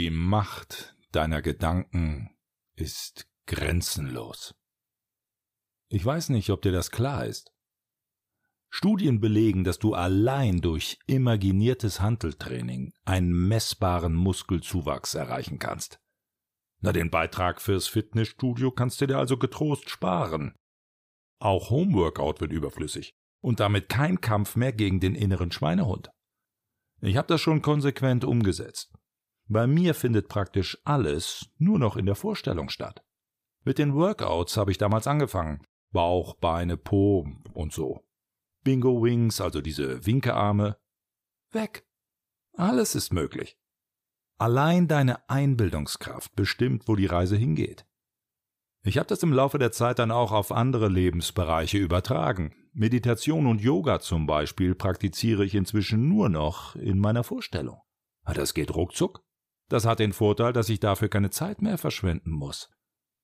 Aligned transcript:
Die 0.00 0.08
Macht 0.08 0.96
deiner 1.12 1.42
Gedanken 1.42 2.30
ist 2.74 3.28
grenzenlos. 3.44 4.54
Ich 5.90 6.02
weiß 6.02 6.30
nicht, 6.30 6.48
ob 6.48 6.62
dir 6.62 6.72
das 6.72 6.90
klar 6.90 7.26
ist. 7.26 7.52
Studien 8.70 9.20
belegen, 9.20 9.62
dass 9.62 9.78
du 9.78 9.92
allein 9.92 10.62
durch 10.62 10.98
imaginiertes 11.06 12.00
Handeltraining 12.00 12.94
einen 13.04 13.30
messbaren 13.46 14.14
Muskelzuwachs 14.14 15.12
erreichen 15.16 15.58
kannst. 15.58 16.00
Na, 16.80 16.92
den 16.92 17.10
Beitrag 17.10 17.60
fürs 17.60 17.86
Fitnessstudio 17.86 18.70
kannst 18.70 19.02
du 19.02 19.06
dir 19.06 19.18
also 19.18 19.36
getrost 19.36 19.90
sparen. 19.90 20.54
Auch 21.40 21.68
Homeworkout 21.68 22.40
wird 22.40 22.52
überflüssig 22.52 23.12
und 23.42 23.60
damit 23.60 23.90
kein 23.90 24.22
Kampf 24.22 24.56
mehr 24.56 24.72
gegen 24.72 24.98
den 24.98 25.14
inneren 25.14 25.52
Schweinehund. 25.52 26.08
Ich 27.02 27.18
habe 27.18 27.28
das 27.28 27.42
schon 27.42 27.60
konsequent 27.60 28.24
umgesetzt. 28.24 28.94
Bei 29.52 29.66
mir 29.66 29.94
findet 29.94 30.28
praktisch 30.28 30.78
alles 30.84 31.50
nur 31.58 31.80
noch 31.80 31.96
in 31.96 32.06
der 32.06 32.14
Vorstellung 32.14 32.68
statt. 32.68 33.02
Mit 33.64 33.78
den 33.78 33.94
Workouts 33.94 34.56
habe 34.56 34.70
ich 34.70 34.78
damals 34.78 35.08
angefangen. 35.08 35.66
Bauch, 35.90 36.34
Beine, 36.36 36.76
Po 36.76 37.26
und 37.52 37.72
so. 37.72 38.04
Bingo 38.62 39.02
Wings, 39.02 39.40
also 39.40 39.60
diese 39.60 40.06
Winkearme. 40.06 40.76
Weg. 41.50 41.84
Alles 42.52 42.94
ist 42.94 43.12
möglich. 43.12 43.58
Allein 44.38 44.86
deine 44.86 45.28
Einbildungskraft 45.28 46.36
bestimmt, 46.36 46.86
wo 46.86 46.94
die 46.94 47.06
Reise 47.06 47.36
hingeht. 47.36 47.84
Ich 48.84 48.98
habe 48.98 49.08
das 49.08 49.24
im 49.24 49.32
Laufe 49.32 49.58
der 49.58 49.72
Zeit 49.72 49.98
dann 49.98 50.12
auch 50.12 50.30
auf 50.30 50.52
andere 50.52 50.88
Lebensbereiche 50.88 51.76
übertragen. 51.76 52.54
Meditation 52.72 53.48
und 53.48 53.60
Yoga 53.60 53.98
zum 53.98 54.28
Beispiel 54.28 54.76
praktiziere 54.76 55.44
ich 55.44 55.56
inzwischen 55.56 56.08
nur 56.08 56.28
noch 56.28 56.76
in 56.76 57.00
meiner 57.00 57.24
Vorstellung. 57.24 57.80
Das 58.32 58.54
geht 58.54 58.72
ruckzuck. 58.76 59.24
Das 59.70 59.86
hat 59.86 60.00
den 60.00 60.12
Vorteil, 60.12 60.52
dass 60.52 60.68
ich 60.68 60.80
dafür 60.80 61.08
keine 61.08 61.30
Zeit 61.30 61.62
mehr 61.62 61.78
verschwenden 61.78 62.32
muss. 62.32 62.68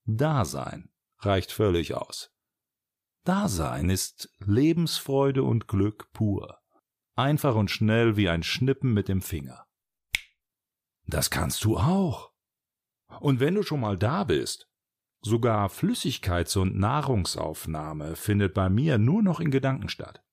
Dasein 0.05 0.89
reicht 1.19 1.51
völlig 1.51 1.93
aus. 1.93 2.31
Dasein 3.25 3.89
ist 3.89 4.33
Lebensfreude 4.39 5.43
und 5.43 5.67
Glück 5.67 6.09
pur. 6.13 6.57
Einfach 7.15 7.55
und 7.55 7.69
schnell 7.69 8.15
wie 8.15 8.29
ein 8.29 8.43
Schnippen 8.43 8.93
mit 8.93 9.09
dem 9.09 9.21
Finger. 9.21 9.67
Das 11.05 11.29
kannst 11.29 11.65
du 11.65 11.77
auch. 11.77 12.31
Und 13.19 13.41
wenn 13.41 13.55
du 13.55 13.63
schon 13.63 13.81
mal 13.81 13.97
da 13.97 14.23
bist, 14.23 14.69
sogar 15.19 15.67
Flüssigkeits- 15.69 16.57
und 16.57 16.77
Nahrungsaufnahme 16.77 18.15
findet 18.15 18.53
bei 18.53 18.69
mir 18.69 18.97
nur 18.97 19.21
noch 19.21 19.41
in 19.41 19.51
Gedanken 19.51 19.89
statt. 19.89 20.23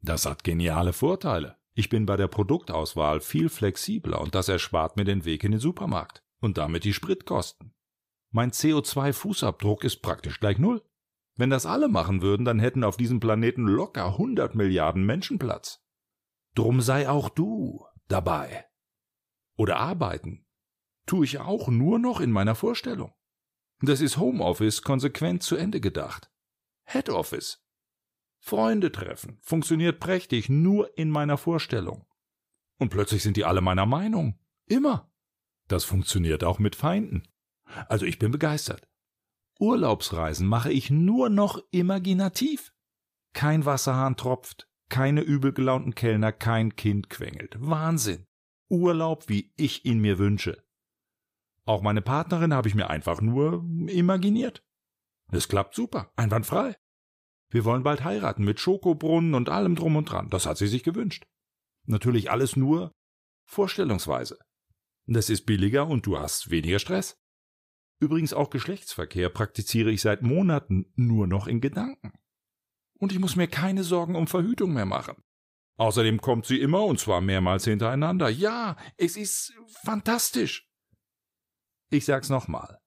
Das 0.00 0.26
hat 0.26 0.44
geniale 0.44 0.92
Vorteile. 0.92 1.59
Ich 1.74 1.88
bin 1.88 2.06
bei 2.06 2.16
der 2.16 2.28
Produktauswahl 2.28 3.20
viel 3.20 3.48
flexibler 3.48 4.20
und 4.20 4.34
das 4.34 4.48
erspart 4.48 4.96
mir 4.96 5.04
den 5.04 5.24
Weg 5.24 5.44
in 5.44 5.52
den 5.52 5.60
Supermarkt 5.60 6.22
und 6.40 6.58
damit 6.58 6.84
die 6.84 6.92
Spritkosten. 6.92 7.74
Mein 8.32 8.50
CO2-Fußabdruck 8.50 9.84
ist 9.84 10.02
praktisch 10.02 10.40
gleich 10.40 10.58
null. 10.58 10.82
Wenn 11.36 11.50
das 11.50 11.66
alle 11.66 11.88
machen 11.88 12.22
würden, 12.22 12.44
dann 12.44 12.58
hätten 12.58 12.84
auf 12.84 12.96
diesem 12.96 13.20
Planeten 13.20 13.66
locker 13.66 14.06
100 14.06 14.54
Milliarden 14.54 15.04
Menschen 15.04 15.38
Platz. 15.38 15.82
Drum 16.54 16.80
sei 16.80 17.08
auch 17.08 17.28
du 17.28 17.84
dabei. 18.08 18.66
Oder 19.56 19.78
arbeiten. 19.78 20.46
Tue 21.06 21.24
ich 21.24 21.38
auch 21.38 21.68
nur 21.68 21.98
noch 21.98 22.20
in 22.20 22.30
meiner 22.30 22.54
Vorstellung. 22.54 23.14
Das 23.80 24.00
ist 24.00 24.18
Homeoffice 24.18 24.82
konsequent 24.82 25.42
zu 25.42 25.56
Ende 25.56 25.80
gedacht. 25.80 26.30
Head 26.84 27.08
Office. 27.08 27.64
Freunde 28.40 28.90
treffen. 28.90 29.38
Funktioniert 29.42 30.00
prächtig, 30.00 30.48
nur 30.48 30.96
in 30.98 31.10
meiner 31.10 31.36
Vorstellung. 31.36 32.06
Und 32.78 32.88
plötzlich 32.88 33.22
sind 33.22 33.36
die 33.36 33.44
alle 33.44 33.60
meiner 33.60 33.86
Meinung. 33.86 34.38
Immer. 34.66 35.12
Das 35.68 35.84
funktioniert 35.84 36.42
auch 36.42 36.58
mit 36.58 36.74
Feinden. 36.74 37.22
Also 37.88 38.06
ich 38.06 38.18
bin 38.18 38.32
begeistert. 38.32 38.88
Urlaubsreisen 39.60 40.48
mache 40.48 40.72
ich 40.72 40.90
nur 40.90 41.28
noch 41.28 41.62
imaginativ. 41.70 42.72
Kein 43.34 43.66
Wasserhahn 43.66 44.16
tropft, 44.16 44.68
keine 44.88 45.20
übel 45.20 45.52
gelaunten 45.52 45.94
Kellner, 45.94 46.32
kein 46.32 46.74
Kind 46.74 47.10
quengelt. 47.10 47.56
Wahnsinn. 47.60 48.26
Urlaub, 48.68 49.28
wie 49.28 49.52
ich 49.56 49.84
ihn 49.84 50.00
mir 50.00 50.18
wünsche. 50.18 50.64
Auch 51.66 51.82
meine 51.82 52.02
Partnerin 52.02 52.54
habe 52.54 52.68
ich 52.68 52.74
mir 52.74 52.88
einfach 52.88 53.20
nur 53.20 53.64
imaginiert. 53.88 54.64
Es 55.30 55.46
klappt 55.46 55.74
super, 55.74 56.10
einwandfrei. 56.16 56.76
Wir 57.50 57.64
wollen 57.64 57.82
bald 57.82 58.04
heiraten 58.04 58.44
mit 58.44 58.60
Schokobrunnen 58.60 59.34
und 59.34 59.48
allem 59.48 59.74
drum 59.74 59.96
und 59.96 60.06
dran. 60.06 60.30
Das 60.30 60.46
hat 60.46 60.56
sie 60.56 60.68
sich 60.68 60.84
gewünscht. 60.84 61.26
Natürlich 61.84 62.30
alles 62.30 62.56
nur 62.56 62.94
vorstellungsweise. 63.44 64.38
Das 65.06 65.28
ist 65.28 65.46
billiger 65.46 65.88
und 65.88 66.06
du 66.06 66.18
hast 66.18 66.50
weniger 66.50 66.78
Stress. 66.78 67.18
Übrigens 67.98 68.32
auch 68.32 68.50
Geschlechtsverkehr 68.50 69.28
praktiziere 69.28 69.90
ich 69.90 70.00
seit 70.00 70.22
Monaten 70.22 70.92
nur 70.94 71.26
noch 71.26 71.48
in 71.48 71.60
Gedanken. 71.60 72.12
Und 72.98 73.12
ich 73.12 73.18
muss 73.18 73.34
mir 73.34 73.48
keine 73.48 73.82
Sorgen 73.82 74.14
um 74.14 74.26
Verhütung 74.26 74.72
mehr 74.72 74.86
machen. 74.86 75.16
Außerdem 75.76 76.20
kommt 76.20 76.46
sie 76.46 76.60
immer 76.60 76.84
und 76.84 77.00
zwar 77.00 77.20
mehrmals 77.20 77.64
hintereinander. 77.64 78.28
Ja, 78.28 78.76
es 78.96 79.16
ist 79.16 79.54
fantastisch. 79.82 80.68
Ich 81.90 82.04
sag's 82.04 82.28
nochmal. 82.28 82.78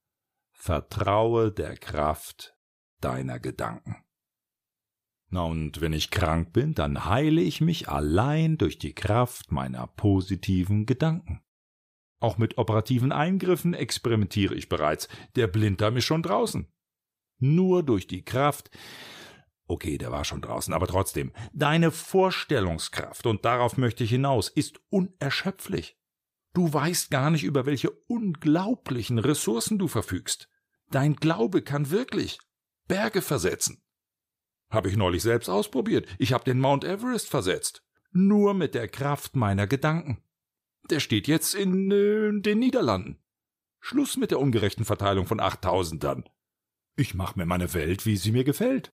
Vertraue 0.51 1.51
der 1.51 1.75
Kraft 1.75 2.55
deiner 3.01 3.39
Gedanken. 3.39 4.03
Na 5.33 5.45
und 5.45 5.81
wenn 5.81 5.93
ich 5.93 6.11
krank 6.11 6.53
bin, 6.53 6.75
dann 6.75 7.05
heile 7.05 7.41
ich 7.41 7.59
mich 7.59 7.89
allein 7.89 8.59
durch 8.59 8.77
die 8.77 8.93
Kraft 8.93 9.51
meiner 9.51 9.87
positiven 9.87 10.85
Gedanken. 10.85 11.41
Auch 12.19 12.37
mit 12.37 12.59
operativen 12.59 13.11
Eingriffen 13.11 13.73
experimentiere 13.73 14.53
ich 14.53 14.69
bereits. 14.69 15.07
Der 15.35 15.47
Blinddarm 15.47 15.97
ist 15.97 16.05
schon 16.05 16.21
draußen. 16.21 16.71
Nur 17.39 17.81
durch 17.81 18.05
die 18.05 18.23
Kraft. 18.23 18.69
Okay, 19.65 19.97
der 19.97 20.11
war 20.11 20.23
schon 20.23 20.43
draußen, 20.43 20.71
aber 20.71 20.85
trotzdem. 20.85 21.31
Deine 21.51 21.89
Vorstellungskraft, 21.89 23.25
und 23.25 23.43
darauf 23.43 23.75
möchte 23.75 24.03
ich 24.03 24.11
hinaus, 24.11 24.49
ist 24.49 24.81
unerschöpflich. 24.89 25.97
Du 26.53 26.71
weißt 26.71 27.09
gar 27.09 27.31
nicht, 27.31 27.43
über 27.43 27.65
welche 27.65 27.89
unglaublichen 27.89 29.17
Ressourcen 29.17 29.79
du 29.79 29.87
verfügst. 29.87 30.47
Dein 30.91 31.15
Glaube 31.15 31.63
kann 31.63 31.89
wirklich 31.89 32.37
Berge 32.87 33.23
versetzen. 33.23 33.82
Habe 34.73 34.89
ich 34.89 34.97
neulich 34.97 35.21
selbst 35.21 35.49
ausprobiert. 35.49 36.07
Ich 36.17 36.33
habe 36.33 36.43
den 36.43 36.59
Mount 36.59 36.83
Everest 36.83 37.29
versetzt. 37.29 37.85
Nur 38.11 38.55
mit 38.55 38.73
der 38.73 38.87
Kraft 38.87 39.35
meiner 39.35 39.67
Gedanken. 39.67 40.23
Der 40.89 40.99
steht 40.99 41.27
jetzt 41.27 41.53
in 41.53 41.91
äh, 41.91 42.41
den 42.41 42.57
Niederlanden. 42.57 43.19
Schluss 43.79 44.17
mit 44.17 44.31
der 44.31 44.39
ungerechten 44.39 44.83
Verteilung 44.83 45.27
von 45.27 45.39
Achttausendern. 45.39 46.23
Ich 46.95 47.13
mach 47.13 47.35
mir 47.35 47.45
meine 47.45 47.73
Welt, 47.75 48.07
wie 48.07 48.17
sie 48.17 48.31
mir 48.31 48.43
gefällt. 48.43 48.91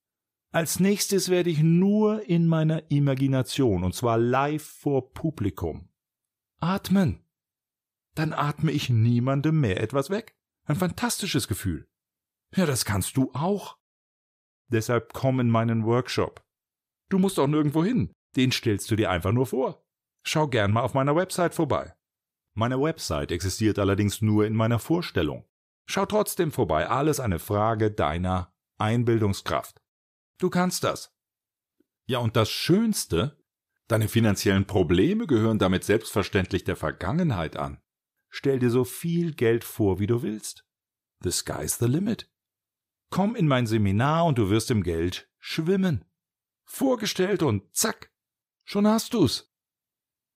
Als 0.53 0.81
nächstes 0.81 1.31
werde 1.31 1.49
ich 1.49 1.63
nur 1.63 2.29
in 2.29 2.47
meiner 2.47 2.91
Imagination, 2.91 3.83
und 3.83 3.95
zwar 3.95 4.19
live 4.19 4.63
vor 4.65 5.13
Publikum. 5.13 5.89
Atmen. 6.59 7.25
Dann 8.15 8.35
atme 8.35 8.71
ich 8.71 8.91
niemandem 8.91 9.61
mehr 9.61 9.81
etwas 9.81 10.11
weg. 10.11 10.37
Ein 10.65 10.77
fantastisches 10.77 11.49
Gefühl. 11.49 11.89
Ja, 12.55 12.67
das 12.67 12.85
kannst 12.85 13.17
du 13.17 13.31
auch. 13.33 13.80
Deshalb 14.73 15.13
komm 15.13 15.41
in 15.41 15.51
meinen 15.51 15.85
Workshop. 15.85 16.43
Du 17.09 17.19
musst 17.19 17.39
auch 17.39 17.47
nirgendwo 17.47 17.85
hin. 17.85 18.13
Den 18.37 18.53
stellst 18.53 18.91
du 18.91 18.97
dir 18.97 19.11
einfach 19.11 19.33
nur 19.33 19.47
vor. 19.47 19.85
Schau 20.25 20.47
gern 20.47 20.73
mal 20.73 20.83
auf 20.83 20.95
meiner 20.95 21.17
Website 21.17 21.55
vorbei. 21.55 21.95
Meine 22.55 22.81
Website 22.81 23.33
existiert 23.33 23.79
allerdings 23.79 24.23
nur 24.23 24.47
in 24.47 24.55
meiner 24.55 24.79
Vorstellung. 24.79 25.45
Schau 25.87 26.07
trotzdem 26.07 26.53
vorbei, 26.53 26.89
alles 26.89 27.19
eine 27.19 27.39
Frage 27.39 27.91
deiner 27.91 28.53
Einbildungskraft. 28.79 29.81
Du 30.39 30.51
kannst 30.51 30.85
das. 30.85 31.13
Ja, 32.07 32.19
und 32.19 32.37
das 32.37 32.51
Schönste, 32.51 33.43
deine 33.89 34.09
finanziellen 34.09 34.67
Probleme 34.67 35.27
gehören 35.27 35.59
damit 35.59 35.85
selbstverständlich 35.85 36.65
der 36.65 36.77
Vergangenheit 36.77 37.57
an. 37.57 37.81
Stell 38.29 38.61
dir 38.61 38.71
so 38.71 38.85
viel 38.85 39.35
Geld 39.35 39.65
vor, 39.65 39.99
wie 39.99 40.07
du 40.07 40.23
willst. 40.23 40.65
The 41.23 41.33
sky's 41.33 41.79
the 41.79 41.87
limit. 41.87 42.31
Komm 43.11 43.35
in 43.35 43.49
mein 43.49 43.67
Seminar 43.67 44.25
und 44.25 44.39
du 44.39 44.51
wirst 44.51 44.71
im 44.71 44.85
Geld 44.85 45.29
schwimmen. 45.39 46.05
Vorgestellt 46.65 47.43
und 47.43 47.75
zack, 47.75 48.13
schon 48.65 48.87
hast 48.87 49.15
du's. 49.15 49.53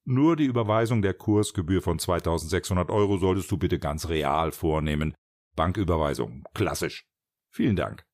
Nur 0.05 0.35
die 0.37 0.45
Überweisung 0.45 1.01
der 1.01 1.15
Kursgebühr 1.15 1.81
von 1.81 2.01
2600 2.01 2.91
Euro 2.91 3.17
solltest 3.17 3.51
du 3.51 3.57
bitte 3.57 3.79
ganz 3.79 4.09
real 4.09 4.51
vornehmen. 4.51 5.15
Banküberweisung, 5.55 6.45
klassisch. 6.53 7.07
Vielen 7.51 7.77
Dank. 7.77 8.05